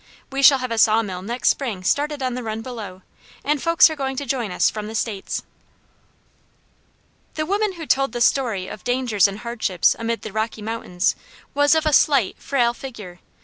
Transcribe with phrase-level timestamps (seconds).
[0.31, 3.03] We shall have a saw mill next spring started on the run below,
[3.43, 5.43] and folks are going to join us from the States."
[7.35, 11.15] The woman who told this story of dangers and hardships amid the Rocky Mountains
[11.53, 13.19] was of a slight, frail figure.